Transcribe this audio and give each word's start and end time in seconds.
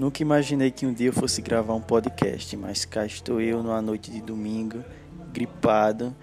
Nunca 0.00 0.22
imaginei 0.22 0.70
que 0.70 0.86
um 0.86 0.94
dia 0.94 1.08
eu 1.08 1.12
fosse 1.12 1.42
gravar 1.42 1.74
um 1.74 1.80
podcast, 1.82 2.56
mas 2.56 2.86
cá 2.86 3.04
estou 3.04 3.38
eu 3.38 3.62
numa 3.62 3.82
noite 3.82 4.10
de 4.10 4.22
domingo, 4.22 4.82
gripado, 5.30 6.16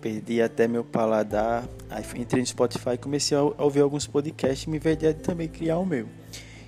perdi 0.00 0.42
até 0.42 0.66
meu 0.66 0.82
paladar. 0.82 1.64
Aí 1.88 2.02
entrei 2.16 2.40
no 2.40 2.46
Spotify 2.48 2.94
e 2.94 2.98
comecei 2.98 3.38
a 3.38 3.40
ouvir 3.40 3.82
alguns 3.82 4.08
podcasts 4.08 4.64
e 4.66 4.68
me 4.68 4.80
veio 4.80 4.96
de 4.96 5.14
também 5.14 5.46
criar 5.46 5.78
o 5.78 5.86
meu. 5.86 6.08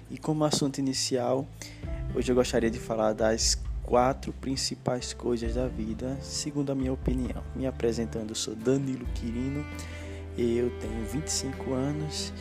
E 0.08 0.16
como 0.16 0.44
assunto 0.44 0.78
inicial, 0.78 1.48
hoje 2.14 2.30
eu 2.30 2.36
gostaria 2.36 2.70
de 2.70 2.78
falar 2.78 3.12
das 3.12 3.60
quatro 3.82 4.32
principais 4.34 5.12
coisas 5.12 5.56
da 5.56 5.66
vida, 5.66 6.16
segundo 6.22 6.70
a 6.70 6.76
minha 6.76 6.92
opinião. 6.92 7.42
Me 7.56 7.66
apresentando, 7.66 8.28
eu 8.30 8.36
sou 8.36 8.54
Danilo 8.54 9.04
Quirino, 9.16 9.66
eu 10.38 10.70
tenho 10.78 11.04
25 11.06 11.72
anos 11.72 12.32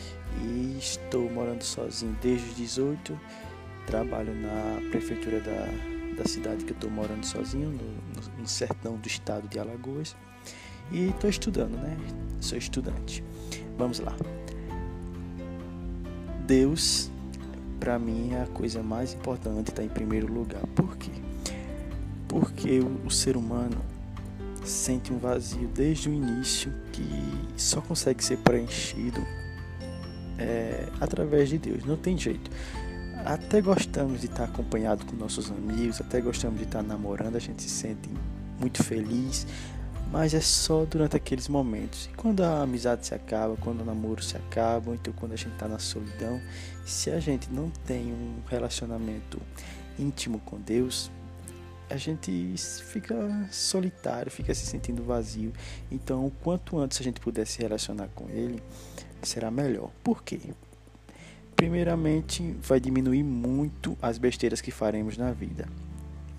e 0.44 0.76
estou 0.78 1.28
morando 1.28 1.64
sozinho 1.64 2.16
desde 2.22 2.48
os 2.50 2.56
18 2.56 3.20
trabalho 3.86 4.34
na 4.34 4.80
prefeitura 4.90 5.40
da, 5.40 6.22
da 6.22 6.28
cidade 6.28 6.64
que 6.64 6.72
eu 6.72 6.74
estou 6.74 6.90
morando 6.90 7.24
sozinho, 7.24 7.70
no, 7.70 8.40
no, 8.40 8.48
sertão 8.48 8.96
do 8.96 9.06
estado 9.06 9.48
de 9.48 9.58
Alagoas. 9.58 10.16
E 10.90 11.08
estou 11.08 11.30
estudando, 11.30 11.76
né? 11.76 11.96
Sou 12.40 12.58
estudante. 12.58 13.24
Vamos 13.78 14.00
lá. 14.00 14.14
Deus, 16.46 17.10
para 17.80 17.98
mim, 17.98 18.34
é 18.34 18.42
a 18.42 18.46
coisa 18.46 18.82
mais 18.82 19.14
importante, 19.14 19.70
está 19.70 19.82
em 19.82 19.88
primeiro 19.88 20.32
lugar. 20.32 20.62
Por 20.74 20.96
quê? 20.96 21.10
Porque 22.28 22.80
o, 22.80 23.06
o 23.06 23.10
ser 23.10 23.36
humano 23.36 23.80
sente 24.62 25.12
um 25.12 25.18
vazio 25.18 25.68
desde 25.68 26.08
o 26.08 26.12
início 26.12 26.72
que 26.92 27.06
só 27.56 27.80
consegue 27.80 28.24
ser 28.24 28.38
preenchido 28.38 29.20
é, 30.38 30.86
através 31.00 31.48
de 31.48 31.58
Deus. 31.58 31.84
Não 31.84 31.96
tem 31.96 32.16
jeito 32.16 32.50
até 33.24 33.60
gostamos 33.60 34.20
de 34.20 34.26
estar 34.26 34.44
acompanhado 34.44 35.04
com 35.06 35.16
nossos 35.16 35.50
amigos, 35.50 36.00
até 36.00 36.20
gostamos 36.20 36.58
de 36.58 36.64
estar 36.64 36.82
namorando, 36.82 37.36
a 37.36 37.40
gente 37.40 37.62
se 37.62 37.68
sente 37.68 38.10
muito 38.60 38.82
feliz, 38.82 39.46
mas 40.12 40.34
é 40.34 40.40
só 40.40 40.84
durante 40.84 41.16
aqueles 41.16 41.48
momentos. 41.48 42.06
E 42.12 42.16
quando 42.16 42.42
a 42.42 42.62
amizade 42.62 43.06
se 43.06 43.14
acaba, 43.14 43.56
quando 43.56 43.80
o 43.80 43.84
namoro 43.84 44.22
se 44.22 44.36
acaba, 44.36 44.94
então 44.94 45.12
quando 45.14 45.32
a 45.32 45.36
gente 45.36 45.52
está 45.54 45.66
na 45.66 45.78
solidão, 45.78 46.40
se 46.84 47.10
a 47.10 47.18
gente 47.18 47.50
não 47.50 47.70
tem 47.86 48.12
um 48.12 48.42
relacionamento 48.46 49.40
íntimo 49.98 50.38
com 50.40 50.60
Deus, 50.60 51.10
a 51.88 51.96
gente 51.96 52.54
fica 52.56 53.14
solitário, 53.50 54.30
fica 54.30 54.54
se 54.54 54.66
sentindo 54.66 55.02
vazio. 55.02 55.52
Então, 55.90 56.30
quanto 56.42 56.78
antes 56.78 57.00
a 57.00 57.04
gente 57.04 57.20
puder 57.20 57.46
se 57.46 57.60
relacionar 57.62 58.08
com 58.14 58.28
Ele, 58.28 58.62
será 59.22 59.50
melhor. 59.50 59.90
Por 60.02 60.22
quê? 60.22 60.40
Primeiramente, 61.64 62.54
vai 62.60 62.78
diminuir 62.78 63.22
muito 63.22 63.96
as 64.02 64.18
besteiras 64.18 64.60
que 64.60 64.70
faremos 64.70 65.16
na 65.16 65.32
vida. 65.32 65.66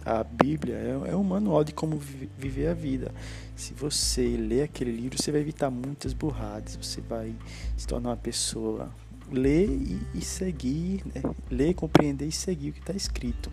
A 0.05 0.23
Bíblia 0.23 0.75
é, 0.75 1.13
é 1.13 1.15
um 1.15 1.23
manual 1.23 1.63
de 1.63 1.73
como 1.73 1.97
viver 1.97 2.67
a 2.67 2.75
vida. 2.75 3.11
Se 3.55 3.73
você 3.73 4.21
ler 4.37 4.61
aquele 4.61 4.91
livro, 4.91 5.19
você 5.19 5.31
vai 5.31 5.41
evitar 5.41 5.71
muitas 5.71 6.13
burradas. 6.13 6.75
Você 6.75 7.01
vai 7.01 7.33
se 7.75 7.87
tornar 7.87 8.09
uma 8.09 8.17
pessoa 8.17 8.93
ler 9.31 9.67
e, 9.67 9.99
e 10.13 10.21
seguir, 10.21 11.01
né? 11.07 11.23
ler, 11.49 11.73
compreender 11.73 12.27
e 12.27 12.31
seguir 12.31 12.69
o 12.69 12.73
que 12.73 12.81
está 12.81 12.93
escrito. 12.93 13.51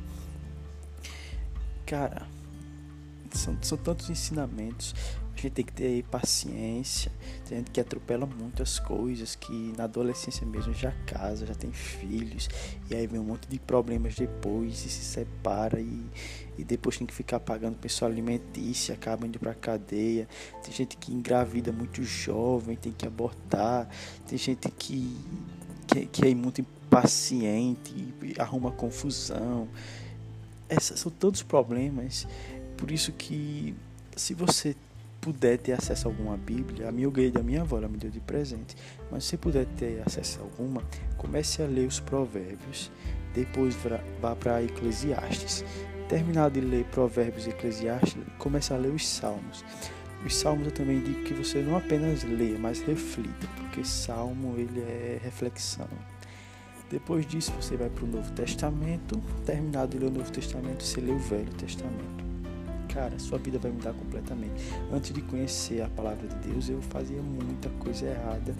Cara, 1.86 2.26
são, 3.38 3.56
são 3.62 3.78
tantos 3.78 4.10
ensinamentos 4.10 4.94
gente 5.42 5.54
tem 5.54 5.64
que 5.64 5.72
ter 5.72 6.04
paciência. 6.04 7.10
Tem 7.48 7.58
gente 7.58 7.70
que 7.70 7.80
atropela 7.80 8.26
muito 8.26 8.62
as 8.62 8.78
coisas, 8.78 9.34
que 9.34 9.72
na 9.76 9.84
adolescência 9.84 10.46
mesmo 10.46 10.72
já 10.72 10.92
casa, 11.06 11.46
já 11.46 11.54
tem 11.54 11.72
filhos, 11.72 12.48
e 12.90 12.94
aí 12.94 13.06
vem 13.06 13.20
um 13.20 13.24
monte 13.24 13.48
de 13.48 13.58
problemas 13.58 14.14
depois, 14.14 14.84
e 14.84 14.88
se 14.88 15.04
separa, 15.04 15.80
e, 15.80 16.04
e 16.58 16.64
depois 16.64 16.96
tem 16.96 17.06
que 17.06 17.14
ficar 17.14 17.40
pagando 17.40 17.76
pessoal 17.76 18.10
alimentícia, 18.10 18.94
acaba 18.94 19.26
indo 19.26 19.38
pra 19.38 19.54
cadeia. 19.54 20.28
Tem 20.62 20.72
gente 20.72 20.96
que 20.96 21.12
engravida 21.12 21.72
muito 21.72 22.02
jovem, 22.02 22.76
tem 22.76 22.92
que 22.92 23.06
abortar. 23.06 23.88
Tem 24.26 24.38
gente 24.38 24.70
que, 24.70 25.16
que, 25.86 26.06
que 26.06 26.26
é 26.26 26.34
muito 26.34 26.60
impaciente, 26.60 28.14
arruma 28.38 28.70
confusão. 28.70 29.68
Esses 30.68 30.98
são 30.98 31.12
todos 31.12 31.42
problemas. 31.42 32.26
Por 32.82 32.90
isso 32.90 33.12
que 33.12 33.76
se 34.16 34.34
você 34.34 34.74
puder 35.20 35.56
ter 35.56 35.70
acesso 35.70 36.08
a 36.08 36.10
alguma 36.10 36.36
Bíblia, 36.36 36.88
a 36.88 36.92
minha 36.92 37.06
eu 37.06 37.12
ganhei 37.12 37.30
da 37.30 37.40
minha 37.40 37.60
avó, 37.60 37.78
ela 37.78 37.86
me 37.86 37.96
deu 37.96 38.10
de 38.10 38.18
presente. 38.18 38.76
Mas 39.08 39.22
se 39.22 39.36
puder 39.36 39.66
ter 39.66 40.02
acesso 40.04 40.40
a 40.40 40.42
alguma, 40.42 40.82
comece 41.16 41.62
a 41.62 41.66
ler 41.66 41.86
os 41.86 42.00
Provérbios, 42.00 42.90
depois 43.32 43.76
vá 44.20 44.34
para 44.34 44.64
Eclesiastes. 44.64 45.64
Terminado 46.08 46.60
de 46.60 46.66
ler 46.66 46.84
Provérbios 46.86 47.46
e 47.46 47.50
Eclesiastes, 47.50 48.20
comece 48.36 48.74
a 48.74 48.76
ler 48.76 48.90
os 48.90 49.06
Salmos. 49.06 49.64
Os 50.26 50.34
Salmos 50.34 50.66
eu 50.66 50.72
também 50.72 51.00
digo 51.00 51.22
que 51.22 51.34
você 51.34 51.60
não 51.60 51.76
apenas 51.76 52.24
lê, 52.24 52.58
mas 52.58 52.80
reflita, 52.80 53.46
porque 53.58 53.84
Salmo 53.84 54.56
ele 54.58 54.80
é 54.80 55.20
reflexão. 55.22 55.88
Depois 56.90 57.24
disso 57.24 57.52
você 57.52 57.76
vai 57.76 57.88
para 57.88 58.04
o 58.04 58.08
Novo 58.08 58.32
Testamento. 58.32 59.22
Terminado 59.46 59.92
de 59.92 59.98
ler 59.98 60.10
o 60.10 60.14
Novo 60.14 60.32
Testamento, 60.32 60.82
você 60.82 61.00
lê 61.00 61.12
o 61.12 61.18
Velho 61.20 61.54
Testamento 61.54 62.31
cara, 62.92 63.18
sua 63.18 63.38
vida 63.38 63.58
vai 63.58 63.70
mudar 63.70 63.92
completamente. 63.92 64.52
Antes 64.92 65.12
de 65.12 65.22
conhecer 65.22 65.82
a 65.82 65.88
palavra 65.88 66.26
de 66.28 66.48
Deus, 66.48 66.68
eu 66.68 66.80
fazia 66.82 67.20
muita 67.20 67.68
coisa 67.70 68.06
errada 68.06 68.54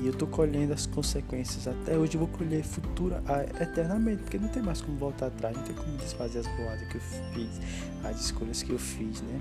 e 0.00 0.06
eu 0.06 0.12
tô 0.12 0.26
colhendo 0.26 0.72
as 0.72 0.86
consequências. 0.86 1.68
Até 1.68 1.96
hoje 1.96 2.14
eu 2.14 2.20
vou 2.20 2.28
colher 2.28 2.64
futura 2.64 3.22
eternamente, 3.60 4.22
porque 4.22 4.38
não 4.38 4.48
tem 4.48 4.62
mais 4.62 4.80
como 4.80 4.96
voltar 4.96 5.26
atrás, 5.26 5.56
não 5.56 5.62
tem 5.64 5.74
como 5.74 5.96
desfazer 5.98 6.40
as 6.40 6.46
boadas 6.46 6.88
que 6.88 6.96
eu 6.96 7.00
fiz, 7.32 7.60
as 8.04 8.20
escolhas 8.20 8.62
que 8.62 8.70
eu 8.70 8.78
fiz, 8.78 9.20
né? 9.22 9.40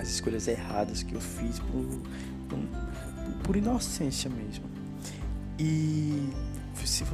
As 0.00 0.08
escolhas 0.08 0.46
erradas 0.46 1.02
que 1.02 1.14
eu 1.14 1.20
fiz 1.20 1.58
por, 1.58 2.02
por, 2.48 2.58
por 3.42 3.56
inocência 3.56 4.30
mesmo. 4.30 4.64
E 5.58 6.30
se 6.98 7.04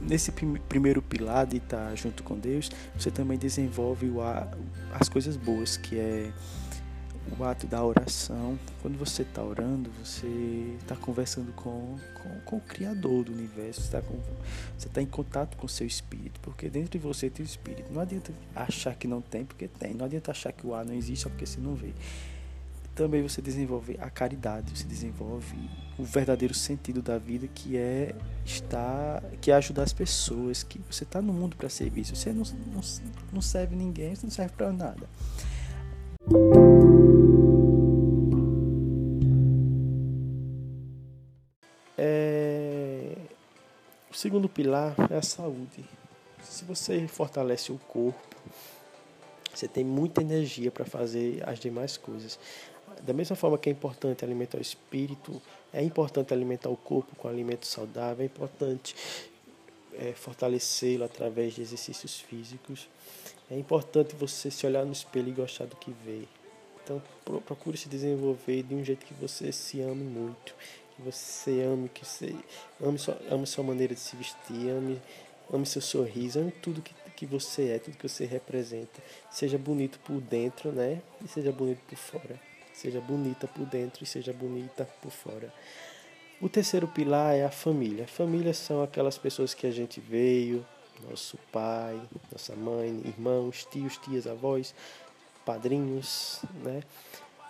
nesse 0.00 0.32
primeiro 0.68 1.02
pilar 1.02 1.46
de 1.46 1.58
estar 1.58 1.94
junto 1.94 2.22
com 2.22 2.38
Deus, 2.38 2.70
você 2.96 3.10
também 3.10 3.38
desenvolve 3.38 4.10
as 4.98 5.08
coisas 5.08 5.36
boas, 5.36 5.76
que 5.76 5.98
é 5.98 6.32
o 7.38 7.44
ato 7.44 7.66
da 7.66 7.84
oração. 7.84 8.58
Quando 8.80 8.98
você 8.98 9.22
está 9.22 9.42
orando, 9.42 9.90
você 10.02 10.26
está 10.80 10.96
conversando 10.96 11.52
com, 11.52 11.96
com, 12.14 12.40
com, 12.44 12.56
o 12.56 12.60
Criador 12.60 13.24
do 13.24 13.32
universo, 13.32 13.82
você 13.82 13.98
está 14.78 14.88
tá 14.92 15.02
em 15.02 15.06
contato 15.06 15.56
com 15.56 15.66
o 15.66 15.68
seu 15.68 15.86
espírito, 15.86 16.40
porque 16.40 16.68
dentro 16.68 16.90
de 16.90 16.98
você 16.98 17.28
tem 17.28 17.44
o 17.44 17.46
espírito. 17.46 17.92
Não 17.92 18.00
adianta 18.00 18.32
achar 18.56 18.94
que 18.94 19.06
não 19.06 19.20
tem, 19.20 19.44
porque 19.44 19.68
tem. 19.68 19.94
Não 19.94 20.06
adianta 20.06 20.30
achar 20.30 20.50
que 20.50 20.66
o 20.66 20.74
ar 20.74 20.84
não 20.84 20.94
existe 20.94 21.24
só 21.24 21.28
porque 21.28 21.46
você 21.46 21.60
não 21.60 21.74
vê 21.74 21.92
também 22.94 23.22
você 23.22 23.40
desenvolve 23.40 23.96
a 24.00 24.10
caridade, 24.10 24.76
você 24.76 24.86
desenvolve 24.86 25.56
o 25.98 26.04
verdadeiro 26.04 26.54
sentido 26.54 27.02
da 27.02 27.18
vida 27.18 27.46
que 27.46 27.76
é 27.76 28.14
estar, 28.44 29.22
que 29.40 29.50
é 29.50 29.54
ajudar 29.54 29.82
as 29.82 29.92
pessoas, 29.92 30.62
que 30.62 30.80
você 30.90 31.04
está 31.04 31.20
no 31.20 31.32
mundo 31.32 31.56
para 31.56 31.68
servir. 31.68 32.04
Se 32.04 32.16
você 32.16 32.32
não, 32.32 32.44
não, 32.72 32.80
não 33.32 33.42
serve 33.42 33.76
ninguém, 33.76 34.14
você 34.14 34.26
não 34.26 34.30
serve 34.30 34.54
para 34.54 34.72
nada. 34.72 35.08
É... 41.96 43.14
O 44.10 44.14
segundo 44.14 44.48
pilar 44.48 44.94
é 45.10 45.16
a 45.16 45.22
saúde. 45.22 45.84
Se 46.42 46.64
você 46.64 47.06
fortalece 47.06 47.70
o 47.70 47.78
corpo, 47.78 48.36
você 49.52 49.68
tem 49.68 49.84
muita 49.84 50.22
energia 50.22 50.70
para 50.70 50.84
fazer 50.84 51.46
as 51.46 51.58
demais 51.58 51.96
coisas. 51.96 52.38
Da 53.02 53.12
mesma 53.12 53.36
forma 53.36 53.58
que 53.58 53.68
é 53.68 53.72
importante 53.72 54.24
alimentar 54.24 54.58
o 54.58 54.60
espírito, 54.60 55.40
é 55.72 55.82
importante 55.82 56.34
alimentar 56.34 56.68
o 56.68 56.76
corpo 56.76 57.14
com 57.16 57.28
alimento 57.28 57.66
saudável, 57.66 58.22
é 58.22 58.26
importante 58.26 58.94
é, 59.98 60.12
fortalecê-lo 60.12 61.04
através 61.04 61.54
de 61.54 61.62
exercícios 61.62 62.20
físicos. 62.20 62.88
É 63.50 63.58
importante 63.58 64.14
você 64.14 64.50
se 64.50 64.66
olhar 64.66 64.84
no 64.84 64.92
espelho 64.92 65.28
e 65.28 65.32
gostar 65.32 65.66
do 65.66 65.76
que 65.76 65.92
vê. 66.04 66.24
Então, 66.82 67.02
procure 67.46 67.76
se 67.76 67.88
desenvolver 67.88 68.62
de 68.62 68.74
um 68.74 68.84
jeito 68.84 69.06
que 69.06 69.14
você 69.14 69.52
se 69.52 69.80
ame 69.80 70.02
muito, 70.02 70.54
que 70.96 71.02
você 71.02 71.62
ame, 71.62 71.88
que 71.88 72.04
você 72.04 72.34
ame 72.82 72.98
sua, 72.98 73.18
ame 73.30 73.46
sua 73.46 73.64
maneira 73.64 73.94
de 73.94 74.00
se 74.00 74.16
vestir, 74.16 74.70
ame, 74.70 75.00
ame 75.52 75.66
seu 75.66 75.82
sorriso, 75.82 76.40
ame 76.40 76.50
tudo 76.50 76.82
que, 76.82 76.94
que 77.16 77.26
você 77.26 77.68
é, 77.70 77.78
tudo 77.78 77.96
que 77.96 78.08
você 78.08 78.24
representa. 78.24 79.00
Seja 79.30 79.58
bonito 79.58 80.00
por 80.00 80.20
dentro, 80.20 80.72
né? 80.72 81.00
E 81.24 81.28
seja 81.28 81.52
bonito 81.52 81.80
por 81.88 81.96
fora. 81.96 82.40
Seja 82.80 82.98
bonita 82.98 83.46
por 83.46 83.66
dentro 83.66 84.02
e 84.02 84.06
seja 84.06 84.32
bonita 84.32 84.88
por 85.02 85.10
fora. 85.10 85.52
O 86.40 86.48
terceiro 86.48 86.88
pilar 86.88 87.34
é 87.34 87.44
a 87.44 87.50
família. 87.50 88.06
Família 88.06 88.54
são 88.54 88.82
aquelas 88.82 89.18
pessoas 89.18 89.52
que 89.52 89.66
a 89.66 89.70
gente 89.70 90.00
veio, 90.00 90.66
nosso 91.06 91.36
pai, 91.52 92.00
nossa 92.32 92.56
mãe, 92.56 93.02
irmãos, 93.04 93.66
tios, 93.70 93.98
tias, 93.98 94.26
avós, 94.26 94.74
padrinhos, 95.44 96.40
né? 96.64 96.82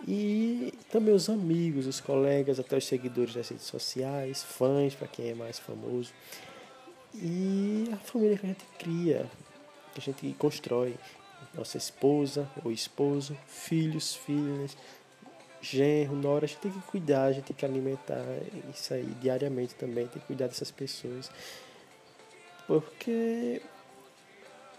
E 0.05 0.75
também 0.91 1.15
os 1.15 1.31
amigos, 1.31 1.87
os 1.87 2.01
colegas, 2.01 2.59
até 2.59 2.77
os 2.77 2.85
seguidores 2.85 3.33
das 3.33 3.51
redes 3.51 3.67
sociais, 3.67 4.43
fãs, 4.43 4.97
para 4.97 5.07
quem 5.07 5.29
é 5.29 5.35
mais 5.35 5.61
famoso. 5.61 6.13
e 7.15 7.85
a 7.93 7.97
família 7.99 8.37
que 8.37 8.47
a 8.47 8.49
gente 8.49 8.65
cria, 8.81 9.31
que 9.95 10.01
a 10.01 10.03
gente 10.03 10.35
constrói. 10.37 10.97
Nossa 11.55 11.79
esposa 11.79 12.49
ou 12.65 12.71
esposo, 12.71 13.37
filhos, 13.47 14.15
filhas, 14.15 14.77
genro, 15.61 16.15
nora, 16.15 16.45
a 16.45 16.49
gente 16.49 16.61
tem 16.61 16.71
que 16.71 16.81
cuidar, 16.83 17.25
a 17.25 17.33
gente 17.33 17.45
tem 17.45 17.57
que 17.57 17.65
alimentar 17.65 18.25
isso 18.75 18.95
aí 18.95 19.07
diariamente 19.21 19.75
também, 19.75 20.07
tem 20.07 20.21
que 20.21 20.27
cuidar 20.27 20.47
dessas 20.47 20.71
pessoas. 20.71 21.31
Porque 22.67 23.61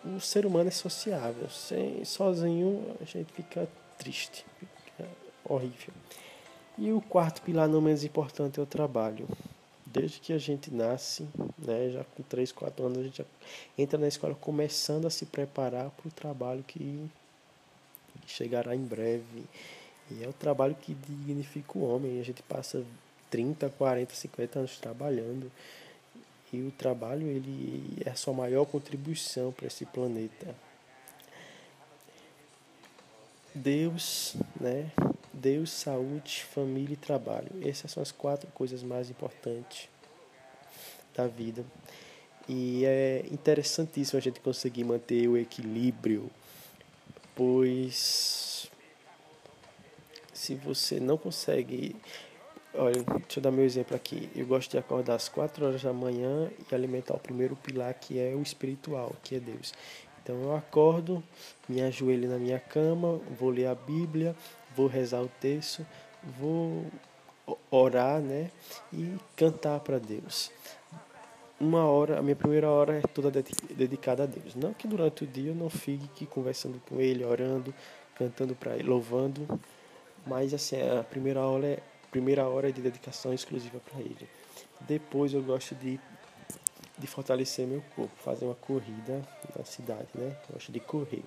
o 0.03 0.19
ser 0.19 0.45
humano 0.45 0.69
é 0.69 0.71
sociável. 0.71 1.49
Sem, 1.49 2.03
sozinho 2.05 2.95
a 2.99 3.05
gente 3.05 3.31
fica 3.33 3.67
triste, 3.97 4.45
fica 4.59 5.09
horrível. 5.45 5.93
E 6.77 6.91
o 6.91 7.01
quarto 7.01 7.41
pilar 7.41 7.67
não 7.67 7.81
menos 7.81 8.03
importante 8.03 8.59
é 8.59 8.63
o 8.63 8.65
trabalho. 8.65 9.27
Desde 9.85 10.19
que 10.19 10.31
a 10.31 10.37
gente 10.37 10.73
nasce, 10.73 11.27
né, 11.57 11.89
já 11.89 12.03
com 12.15 12.23
3, 12.23 12.51
4 12.51 12.85
anos, 12.85 12.97
a 12.99 13.03
gente 13.03 13.17
já 13.17 13.25
entra 13.77 13.99
na 13.99 14.07
escola 14.07 14.33
começando 14.33 15.05
a 15.05 15.09
se 15.09 15.25
preparar 15.25 15.89
para 15.91 16.07
o 16.07 16.11
trabalho 16.11 16.63
que 16.63 17.09
chegará 18.25 18.73
em 18.73 18.83
breve. 18.83 19.43
E 20.19 20.23
é 20.23 20.27
o 20.27 20.33
trabalho 20.33 20.75
que 20.75 20.93
dignifica 20.93 21.77
o 21.77 21.83
homem. 21.83 22.19
A 22.19 22.23
gente 22.23 22.43
passa 22.43 22.83
30, 23.29 23.69
40, 23.69 24.13
50 24.13 24.59
anos 24.59 24.77
trabalhando. 24.77 25.51
E 26.51 26.61
o 26.61 26.71
trabalho 26.71 27.27
ele 27.27 28.01
é 28.05 28.09
a 28.09 28.15
sua 28.15 28.33
maior 28.33 28.65
contribuição 28.65 29.51
para 29.51 29.67
esse 29.67 29.85
planeta. 29.85 30.53
Deus, 33.55 34.35
né? 34.59 34.91
Deus, 35.31 35.71
saúde, 35.71 36.43
família 36.43 36.93
e 36.93 36.97
trabalho. 36.97 37.49
Essas 37.63 37.91
são 37.91 38.03
as 38.03 38.11
quatro 38.11 38.49
coisas 38.51 38.83
mais 38.83 39.09
importantes 39.09 39.87
da 41.15 41.27
vida. 41.27 41.63
E 42.49 42.83
é 42.85 43.25
interessantíssimo 43.31 44.17
a 44.17 44.21
gente 44.21 44.39
conseguir 44.39 44.83
manter 44.83 45.27
o 45.27 45.37
equilíbrio, 45.37 46.29
pois 47.35 48.40
se 50.41 50.55
você 50.55 50.99
não 50.99 51.17
consegue 51.17 51.95
Olha, 52.73 53.03
deixa 53.03 53.39
eu 53.39 53.43
dar 53.43 53.51
meu 53.51 53.65
exemplo 53.65 53.95
aqui. 53.95 54.29
Eu 54.33 54.45
gosto 54.45 54.71
de 54.71 54.77
acordar 54.77 55.15
às 55.15 55.27
4 55.27 55.65
horas 55.65 55.83
da 55.83 55.91
manhã 55.91 56.49
e 56.57 56.73
alimentar 56.73 57.13
o 57.13 57.19
primeiro 57.19 57.53
pilar, 57.53 57.93
que 57.93 58.17
é 58.17 58.33
o 58.33 58.41
espiritual, 58.41 59.13
que 59.21 59.35
é 59.35 59.39
Deus. 59.39 59.73
Então 60.23 60.41
eu 60.41 60.55
acordo, 60.55 61.21
me 61.67 61.81
ajoelho 61.81 62.29
na 62.29 62.37
minha 62.37 62.59
cama, 62.59 63.19
vou 63.37 63.49
ler 63.49 63.67
a 63.67 63.75
Bíblia, 63.75 64.33
vou 64.73 64.87
rezar 64.87 65.21
o 65.21 65.29
texto, 65.41 65.85
vou 66.39 66.85
orar, 67.69 68.21
né? 68.21 68.49
E 68.93 69.17
cantar 69.35 69.81
para 69.81 69.99
Deus. 69.99 70.49
Uma 71.59 71.83
hora, 71.83 72.19
a 72.19 72.21
minha 72.21 72.37
primeira 72.37 72.69
hora 72.69 72.99
é 72.99 73.01
toda 73.01 73.29
dedicada 73.29 74.23
a 74.23 74.25
Deus. 74.25 74.55
Não 74.55 74.73
que 74.73 74.87
durante 74.87 75.25
o 75.25 75.27
dia 75.27 75.51
eu 75.51 75.55
não 75.55 75.69
fique 75.69 76.25
conversando 76.25 76.81
com 76.87 77.01
Ele, 77.01 77.25
orando, 77.25 77.73
cantando 78.15 78.55
para 78.55 78.75
Ele, 78.75 78.87
louvando, 78.87 79.45
mas 80.25 80.53
assim, 80.53 80.77
a 80.81 81.03
primeira 81.03 81.41
hora 81.41 81.67
é 81.67 81.79
primeira 82.11 82.47
hora 82.47 82.69
é 82.69 82.71
de 82.71 82.81
dedicação 82.81 83.33
exclusiva 83.33 83.79
para 83.79 83.99
ele. 84.01 84.29
Depois 84.81 85.33
eu 85.33 85.41
gosto 85.41 85.73
de, 85.75 85.99
de 86.97 87.07
fortalecer 87.07 87.65
meu 87.65 87.81
corpo, 87.95 88.13
fazer 88.21 88.45
uma 88.45 88.55
corrida 88.55 89.21
na 89.57 89.63
cidade, 89.63 90.09
né? 90.13 90.35
Eu 90.49 90.55
gosto 90.55 90.71
de 90.71 90.79
correr. 90.81 91.23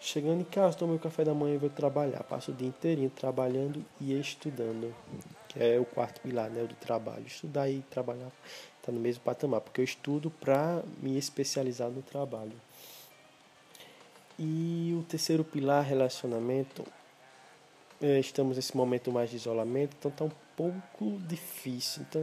Chegando 0.00 0.42
em 0.42 0.44
casa, 0.44 0.76
tomo 0.78 0.92
meu 0.92 1.00
café 1.00 1.24
da 1.24 1.34
manhã 1.34 1.56
e 1.56 1.58
vou 1.58 1.68
trabalhar. 1.68 2.22
Passo 2.22 2.52
o 2.52 2.54
dia 2.54 2.68
inteirinho 2.68 3.10
trabalhando 3.10 3.84
e 4.00 4.18
estudando, 4.18 4.94
que 5.48 5.60
é 5.60 5.78
o 5.78 5.84
quarto 5.84 6.20
pilar 6.20 6.48
né, 6.48 6.62
do 6.62 6.74
trabalho. 6.76 7.26
Estudar 7.26 7.68
e 7.68 7.82
trabalhar 7.90 8.30
está 8.78 8.92
no 8.92 9.00
mesmo 9.00 9.24
patamar, 9.24 9.60
porque 9.60 9.80
eu 9.80 9.84
estudo 9.84 10.30
para 10.30 10.82
me 11.02 11.18
especializar 11.18 11.90
no 11.90 12.00
trabalho. 12.00 12.52
E 14.38 14.96
o 14.96 15.02
terceiro 15.02 15.42
pilar, 15.42 15.84
relacionamento, 15.84 16.84
estamos 18.00 18.56
nesse 18.56 18.76
momento 18.76 19.10
mais 19.10 19.30
de 19.30 19.36
isolamento, 19.36 19.96
então 19.98 20.10
está 20.10 20.24
um 20.24 20.30
pouco 20.56 21.18
difícil. 21.26 22.04
Então, 22.08 22.22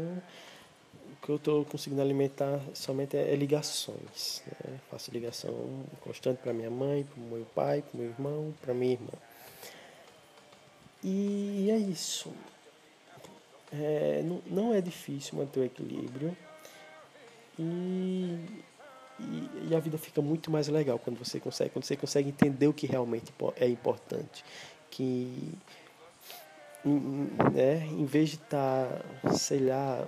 o 1.12 1.26
que 1.26 1.30
eu 1.30 1.36
estou 1.36 1.66
conseguindo 1.66 2.02
alimentar 2.02 2.60
somente 2.74 3.18
é, 3.18 3.36
ligações. 3.36 4.44
Né? 4.46 4.80
Faço 4.90 5.12
ligação 5.12 5.54
constante 6.02 6.38
para 6.38 6.54
minha 6.54 6.70
mãe, 6.70 7.04
para 7.04 7.22
o 7.22 7.26
meu 7.26 7.46
pai, 7.54 7.82
para 7.82 7.98
o 7.98 8.02
meu 8.02 8.10
irmão, 8.10 8.54
para 8.62 8.74
minha 8.74 8.94
irmã. 8.94 9.14
E 11.04 11.70
é 11.70 11.78
isso. 11.78 12.32
É, 13.72 14.24
não, 14.24 14.42
não 14.48 14.74
é 14.74 14.82
difícil 14.82 15.38
manter 15.38 15.60
o 15.60 15.66
equilíbrio. 15.66 16.36
E, 17.58 18.40
e, 19.20 19.50
e, 19.70 19.76
a 19.76 19.80
vida 19.80 19.98
fica 19.98 20.22
muito 20.22 20.52
mais 20.52 20.68
legal 20.68 21.00
quando 21.00 21.18
você 21.18 21.40
consegue, 21.40 21.70
quando 21.70 21.86
você 21.86 21.96
consegue 21.96 22.30
entender 22.30 22.68
o 22.68 22.74
que 22.74 22.86
realmente 22.86 23.34
é 23.56 23.68
importante 23.68 24.44
que 24.96 25.54
né, 26.86 27.86
em 27.92 28.06
vez 28.06 28.30
de 28.30 28.36
estar, 28.36 28.88
tá, 29.22 29.34
sei 29.34 29.60
lá, 29.60 30.08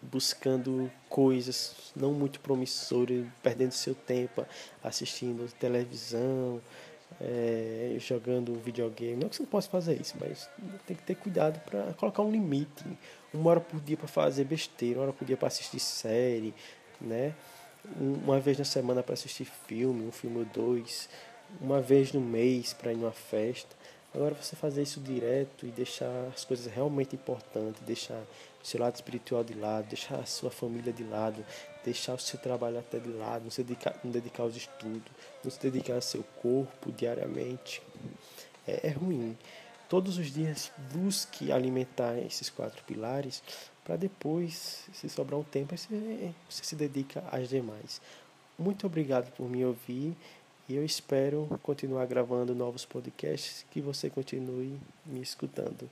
buscando 0.00 0.90
coisas 1.08 1.92
não 1.96 2.12
muito 2.12 2.38
promissoras, 2.38 3.26
perdendo 3.42 3.72
seu 3.72 3.94
tempo 3.94 4.46
assistindo 4.82 5.50
televisão, 5.58 6.60
é, 7.20 7.96
jogando 7.98 8.54
videogame. 8.60 9.16
Não 9.16 9.28
que 9.28 9.36
você 9.36 9.42
não 9.42 9.50
possa 9.50 9.68
fazer 9.68 10.00
isso, 10.00 10.14
mas 10.20 10.48
tem 10.86 10.96
que 10.96 11.02
ter 11.02 11.16
cuidado 11.16 11.58
para 11.60 11.94
colocar 11.94 12.22
um 12.22 12.30
limite. 12.30 12.84
Uma 13.34 13.50
hora 13.50 13.60
por 13.60 13.80
dia 13.80 13.96
para 13.96 14.08
fazer 14.08 14.44
besteira, 14.44 15.00
uma 15.00 15.06
hora 15.06 15.12
por 15.12 15.24
dia 15.24 15.36
para 15.36 15.48
assistir 15.48 15.80
série, 15.80 16.54
né? 17.00 17.34
Uma 17.96 18.38
vez 18.38 18.58
na 18.58 18.64
semana 18.64 19.02
para 19.02 19.14
assistir 19.14 19.44
filme, 19.44 20.06
um 20.06 20.12
filme 20.12 20.38
ou 20.38 20.44
dois 20.44 21.08
uma 21.60 21.80
vez 21.80 22.12
no 22.12 22.20
mês 22.20 22.72
para 22.72 22.92
ir 22.92 22.96
numa 22.96 23.12
festa. 23.12 23.74
Agora 24.14 24.34
você 24.34 24.54
fazer 24.54 24.82
isso 24.82 25.00
direto 25.00 25.66
e 25.66 25.70
deixar 25.70 26.28
as 26.34 26.44
coisas 26.44 26.66
realmente 26.66 27.16
importantes, 27.16 27.80
deixar 27.82 28.22
o 28.62 28.66
seu 28.66 28.78
lado 28.78 28.94
espiritual 28.94 29.42
de 29.42 29.54
lado, 29.54 29.88
deixar 29.88 30.16
a 30.16 30.26
sua 30.26 30.50
família 30.50 30.92
de 30.92 31.02
lado, 31.02 31.44
deixar 31.82 32.14
o 32.14 32.18
seu 32.18 32.38
trabalho 32.38 32.78
até 32.78 32.98
de 32.98 33.08
lado, 33.08 33.44
não 33.44 33.50
se 33.50 33.62
dedicar, 33.62 33.98
não 34.04 34.10
dedicar 34.10 34.42
aos 34.42 34.54
estudos, 34.54 35.10
não 35.42 35.50
se 35.50 35.58
dedicar 35.58 35.94
ao 35.94 36.02
seu 36.02 36.22
corpo 36.42 36.92
diariamente. 36.92 37.82
É, 38.66 38.88
é 38.88 38.90
ruim. 38.90 39.36
Todos 39.88 40.18
os 40.18 40.32
dias 40.32 40.70
busque 40.92 41.50
alimentar 41.50 42.18
esses 42.18 42.48
quatro 42.48 42.82
pilares 42.84 43.42
para 43.84 43.96
depois, 43.96 44.84
se 44.92 45.08
sobrar 45.08 45.40
um 45.40 45.42
tempo, 45.42 45.76
você, 45.76 46.32
você 46.48 46.64
se 46.64 46.76
dedica 46.76 47.24
às 47.32 47.48
demais. 47.48 48.00
Muito 48.58 48.86
obrigado 48.86 49.32
por 49.32 49.48
me 49.48 49.64
ouvir. 49.64 50.16
E 50.72 50.76
eu 50.76 50.82
espero 50.86 51.60
continuar 51.62 52.06
gravando 52.06 52.54
novos 52.54 52.86
podcasts 52.86 53.62
que 53.70 53.78
você 53.78 54.08
continue 54.08 54.80
me 55.04 55.20
escutando. 55.20 55.86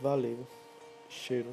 Valeu. 0.00 0.46
Cheiro. 1.08 1.52